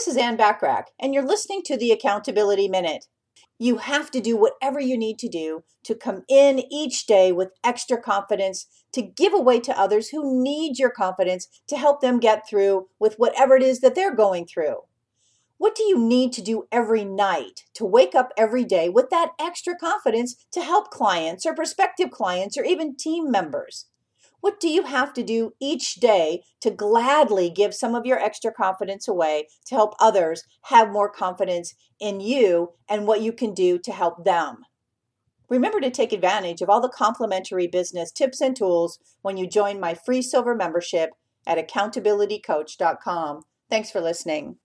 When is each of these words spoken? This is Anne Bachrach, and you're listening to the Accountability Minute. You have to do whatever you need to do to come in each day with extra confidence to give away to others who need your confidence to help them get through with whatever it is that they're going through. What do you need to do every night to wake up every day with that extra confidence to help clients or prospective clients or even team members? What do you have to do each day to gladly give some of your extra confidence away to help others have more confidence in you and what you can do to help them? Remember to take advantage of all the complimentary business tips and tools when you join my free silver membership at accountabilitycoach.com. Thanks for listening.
This 0.00 0.08
is 0.08 0.16
Anne 0.16 0.38
Bachrach, 0.38 0.84
and 0.98 1.12
you're 1.12 1.22
listening 1.26 1.60
to 1.64 1.76
the 1.76 1.92
Accountability 1.92 2.68
Minute. 2.68 3.04
You 3.58 3.76
have 3.76 4.10
to 4.12 4.20
do 4.22 4.34
whatever 4.34 4.80
you 4.80 4.96
need 4.96 5.18
to 5.18 5.28
do 5.28 5.62
to 5.82 5.94
come 5.94 6.22
in 6.26 6.62
each 6.72 7.04
day 7.04 7.32
with 7.32 7.52
extra 7.62 8.00
confidence 8.00 8.64
to 8.92 9.02
give 9.02 9.34
away 9.34 9.60
to 9.60 9.78
others 9.78 10.08
who 10.08 10.42
need 10.42 10.78
your 10.78 10.88
confidence 10.88 11.48
to 11.66 11.76
help 11.76 12.00
them 12.00 12.18
get 12.18 12.48
through 12.48 12.88
with 12.98 13.16
whatever 13.18 13.56
it 13.56 13.62
is 13.62 13.80
that 13.80 13.94
they're 13.94 14.14
going 14.14 14.46
through. 14.46 14.84
What 15.58 15.74
do 15.74 15.82
you 15.82 15.98
need 15.98 16.32
to 16.32 16.42
do 16.42 16.66
every 16.72 17.04
night 17.04 17.64
to 17.74 17.84
wake 17.84 18.14
up 18.14 18.32
every 18.38 18.64
day 18.64 18.88
with 18.88 19.10
that 19.10 19.32
extra 19.38 19.76
confidence 19.76 20.46
to 20.52 20.62
help 20.62 20.88
clients 20.88 21.44
or 21.44 21.54
prospective 21.54 22.10
clients 22.10 22.56
or 22.56 22.64
even 22.64 22.96
team 22.96 23.30
members? 23.30 23.84
What 24.40 24.60
do 24.60 24.68
you 24.68 24.84
have 24.84 25.12
to 25.14 25.22
do 25.22 25.52
each 25.60 25.96
day 25.96 26.42
to 26.60 26.70
gladly 26.70 27.50
give 27.50 27.74
some 27.74 27.94
of 27.94 28.06
your 28.06 28.18
extra 28.18 28.52
confidence 28.52 29.06
away 29.06 29.48
to 29.66 29.74
help 29.74 29.94
others 30.00 30.44
have 30.64 30.90
more 30.90 31.10
confidence 31.10 31.74
in 32.00 32.20
you 32.20 32.72
and 32.88 33.06
what 33.06 33.20
you 33.20 33.32
can 33.32 33.54
do 33.54 33.78
to 33.78 33.92
help 33.92 34.24
them? 34.24 34.64
Remember 35.48 35.80
to 35.80 35.90
take 35.90 36.12
advantage 36.12 36.62
of 36.62 36.70
all 36.70 36.80
the 36.80 36.88
complimentary 36.88 37.66
business 37.66 38.12
tips 38.12 38.40
and 38.40 38.56
tools 38.56 38.98
when 39.22 39.36
you 39.36 39.48
join 39.48 39.80
my 39.80 39.94
free 39.94 40.22
silver 40.22 40.54
membership 40.54 41.10
at 41.46 41.58
accountabilitycoach.com. 41.58 43.42
Thanks 43.68 43.90
for 43.90 44.00
listening. 44.00 44.56